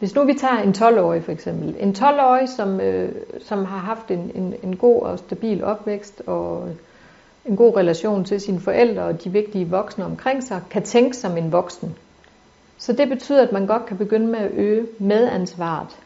Hvis 0.00 0.14
nu 0.14 0.24
vi 0.24 0.34
tager 0.34 0.58
en 0.58 0.74
12-årig 0.76 1.24
for 1.24 1.32
eksempel. 1.32 1.76
En 1.78 1.96
12-årig, 1.98 2.48
som, 2.48 2.80
øh, 2.80 3.12
som 3.40 3.64
har 3.64 3.78
haft 3.78 4.10
en, 4.10 4.30
en, 4.34 4.54
en 4.62 4.76
god 4.76 5.02
og 5.02 5.18
stabil 5.18 5.64
opvækst 5.64 6.22
og 6.26 6.68
en 7.44 7.56
god 7.56 7.76
relation 7.76 8.24
til 8.24 8.40
sine 8.40 8.60
forældre 8.60 9.02
og 9.02 9.24
de 9.24 9.30
vigtige 9.30 9.68
voksne 9.68 10.04
omkring 10.04 10.42
sig, 10.42 10.62
kan 10.70 10.82
tænke 10.82 11.16
som 11.16 11.36
en 11.36 11.52
voksen. 11.52 11.96
Så 12.78 12.92
det 12.92 13.08
betyder, 13.08 13.42
at 13.42 13.52
man 13.52 13.66
godt 13.66 13.86
kan 13.86 13.96
begynde 13.96 14.26
med 14.26 14.38
at 14.38 14.50
øge 14.54 14.86
medansvaret. 14.98 15.96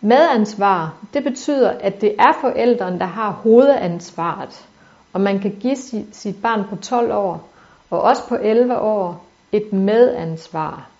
Medansvar, 0.00 0.94
det 1.14 1.24
betyder, 1.24 1.70
at 1.70 2.00
det 2.00 2.14
er 2.18 2.32
forældrene, 2.40 2.98
der 2.98 3.06
har 3.06 3.30
hovedansvaret. 3.30 4.66
Og 5.12 5.20
man 5.20 5.38
kan 5.38 5.56
give 5.60 5.76
sit, 5.76 6.16
sit 6.16 6.42
barn 6.42 6.64
på 6.70 6.76
12 6.76 7.12
år, 7.12 7.48
og 7.90 8.02
også 8.02 8.28
på 8.28 8.34
11 8.34 8.78
år, 8.78 9.24
et 9.52 9.72
medansvar. 9.72 10.93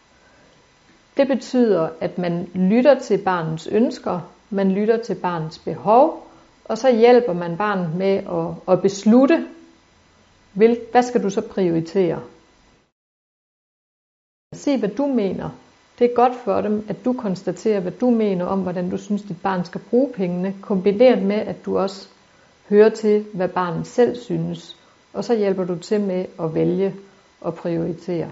Det 1.16 1.28
betyder, 1.28 1.88
at 2.00 2.18
man 2.18 2.44
lytter 2.54 3.00
til 3.00 3.18
barnets 3.24 3.66
ønsker, 3.66 4.20
man 4.50 4.72
lytter 4.72 5.02
til 5.02 5.14
barnets 5.14 5.58
behov, 5.58 6.26
og 6.64 6.78
så 6.78 6.96
hjælper 6.96 7.32
man 7.32 7.56
barnet 7.56 7.94
med 7.96 8.16
at, 8.16 8.74
at 8.74 8.82
beslutte, 8.82 9.46
hvad 10.52 11.02
skal 11.02 11.22
du 11.22 11.30
så 11.30 11.40
prioritere. 11.40 12.22
Se, 14.54 14.78
hvad 14.78 14.88
du 14.88 15.06
mener. 15.06 15.50
Det 15.98 16.10
er 16.10 16.14
godt 16.14 16.34
for 16.34 16.60
dem, 16.60 16.86
at 16.88 17.04
du 17.04 17.12
konstaterer, 17.12 17.80
hvad 17.80 17.92
du 17.92 18.10
mener 18.10 18.44
om, 18.44 18.62
hvordan 18.62 18.90
du 18.90 18.96
synes, 18.98 19.22
dit 19.22 19.42
barn 19.42 19.64
skal 19.64 19.80
bruge 19.90 20.12
pengene, 20.12 20.54
kombineret 20.62 21.22
med, 21.22 21.36
at 21.36 21.64
du 21.64 21.78
også 21.78 22.08
hører 22.68 22.88
til, 22.88 23.26
hvad 23.34 23.48
barnet 23.48 23.86
selv 23.86 24.16
synes, 24.16 24.76
og 25.12 25.24
så 25.24 25.36
hjælper 25.36 25.64
du 25.64 25.78
til 25.78 26.00
med 26.00 26.26
at 26.40 26.54
vælge 26.54 26.94
og 27.40 27.54
prioritere. 27.54 28.30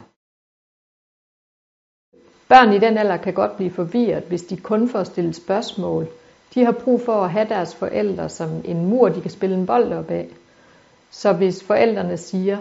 Børn 2.49 2.73
i 2.73 2.79
den 2.79 2.99
alder 2.99 3.17
kan 3.17 3.35
godt 3.35 3.57
blive 3.57 3.71
forvirret, 3.71 4.23
hvis 4.29 4.43
de 4.43 4.57
kun 4.57 4.89
får 4.89 5.05
stillet 5.05 5.37
spørgsmål. 5.37 6.09
De 6.55 6.65
har 6.65 6.73
brug 6.73 7.01
for 7.01 7.13
at 7.13 7.31
have 7.31 7.49
deres 7.49 7.75
forældre 7.75 8.29
som 8.29 8.51
en 8.65 8.87
mur, 8.87 9.09
de 9.09 9.21
kan 9.21 9.31
spille 9.31 9.57
en 9.57 9.67
bold 9.67 9.93
op 9.93 10.11
af. 10.11 10.29
Så 11.11 11.33
hvis 11.33 11.65
forældrene 11.65 12.17
siger, 12.17 12.59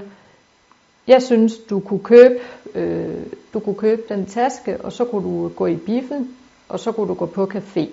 jeg 1.07 1.21
synes, 1.21 1.57
du 1.57 1.79
kunne 1.79 2.03
købe, 2.03 2.39
øh, 2.75 3.17
du 3.53 3.59
kunne 3.59 3.75
købe 3.75 4.01
den 4.09 4.25
taske, 4.25 4.81
og 4.81 4.91
så 4.91 5.05
kunne 5.05 5.23
du 5.23 5.47
gå 5.47 5.65
i 5.65 5.75
biffen, 5.75 6.35
og 6.69 6.79
så 6.79 6.91
kunne 6.91 7.07
du 7.07 7.13
gå 7.13 7.25
på 7.25 7.51
café. 7.53 7.87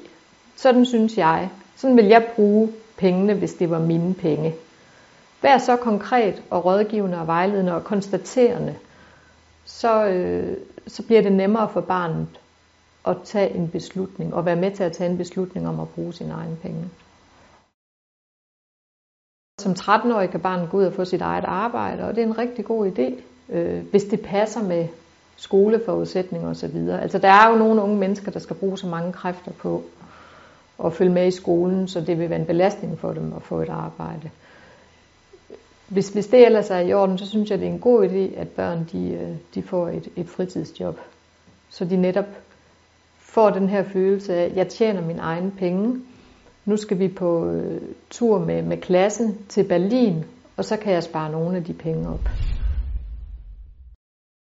Sådan 0.57 0.87
synes 0.87 1.19
jeg. 1.19 1.49
Sådan 1.77 1.97
vil 1.97 2.07
jeg 2.07 2.27
bruge 2.37 2.73
pengene, 2.97 3.35
hvis 3.35 3.55
det 3.55 3.71
var 3.71 3.79
mine 3.79 4.15
penge. 4.15 4.55
Vær 5.43 5.59
så 5.59 5.77
konkret 5.77 6.43
og 6.51 6.65
rådgivende 6.65 7.19
og 7.19 7.27
vejledende 7.27 7.75
og 7.75 7.85
konstaterende, 7.85 8.75
så, 9.65 10.05
øh, 10.07 10.57
så 10.89 11.03
bliver 11.03 11.23
det 11.23 11.33
nemmere 11.33 11.69
for 11.69 11.81
barnet 11.81 12.41
at 13.07 13.17
tage 13.25 13.55
en 13.55 13.69
beslutning 13.69 14.35
og 14.35 14.45
være 14.45 14.57
med 14.57 14.71
til 14.71 14.83
at 14.83 14.93
tage 14.93 15.11
en 15.11 15.19
beslutning 15.19 15.69
om 15.69 15.81
at 15.81 15.89
bruge 15.89 16.13
sine 16.13 16.33
egne 16.33 16.57
penge. 16.57 16.89
Som 19.61 19.73
13-årig 19.73 20.31
kan 20.31 20.41
barnet 20.41 20.71
gå 20.71 20.77
ud 20.77 20.85
og 20.85 20.93
få 20.93 21.05
sit 21.05 21.21
eget 21.21 21.45
arbejde, 21.45 22.05
og 22.05 22.15
det 22.15 22.23
er 22.23 22.27
en 22.27 22.39
rigtig 22.39 22.65
god 22.65 22.91
idé, 22.91 23.23
øh, 23.55 23.85
hvis 23.91 24.05
det 24.05 24.21
passer 24.21 24.63
med 24.63 24.89
skoleforudsætninger 25.37 26.51
osv. 26.51 26.77
Altså 26.89 27.19
der 27.19 27.29
er 27.29 27.51
jo 27.51 27.57
nogle 27.57 27.83
unge 27.83 27.97
mennesker, 27.97 28.31
der 28.31 28.41
skal 28.41 28.57
bruge 28.57 28.79
så 28.79 28.87
mange 28.87 29.13
kræfter 29.13 29.53
på 29.53 29.83
at 30.85 30.93
følge 30.93 31.13
med 31.13 31.27
i 31.27 31.31
skolen, 31.31 31.89
så 31.89 32.01
det 32.01 32.19
vil 32.19 32.31
være 32.31 32.41
en 32.41 32.47
belastning 32.47 32.99
for 32.99 33.13
dem 33.13 33.33
at 33.37 33.43
få 33.43 33.61
et 33.61 33.69
arbejde. 33.69 34.31
Hvis, 35.89 36.09
hvis 36.09 36.27
det 36.27 36.47
ellers 36.47 36.71
er 36.71 36.79
i 36.79 36.93
orden, 36.93 37.19
så 37.19 37.27
synes 37.27 37.51
jeg, 37.51 37.59
det 37.59 37.69
er 37.69 37.73
en 37.73 37.79
god 37.79 38.09
idé, 38.09 38.41
at 38.41 38.49
børn 38.49 38.89
de, 38.93 39.11
øh, 39.11 39.37
de 39.55 39.63
får 39.63 39.89
et, 39.89 40.09
et 40.17 40.29
fritidsjob. 40.29 40.99
Så 41.71 41.85
de 41.85 41.97
netop 41.97 42.25
får 43.19 43.51
den 43.51 43.69
her 43.69 43.83
følelse 43.83 44.35
af, 44.35 44.45
at 44.45 44.57
jeg 44.57 44.69
tjener 44.69 45.01
min 45.01 45.19
egen 45.19 45.51
penge. 45.51 46.01
Nu 46.65 46.77
skal 46.77 46.99
vi 46.99 47.09
på 47.09 47.51
øh, 47.51 47.81
tur 48.11 48.39
med, 48.39 48.63
med 48.63 48.77
klassen 48.77 49.39
til 49.49 49.65
Berlin, 49.65 50.25
og 50.57 50.65
så 50.65 50.77
kan 50.77 50.93
jeg 50.93 51.03
spare 51.03 51.33
nogle 51.33 51.57
af 51.57 51.65
de 51.65 51.73
penge 51.73 52.09
op. 52.09 52.29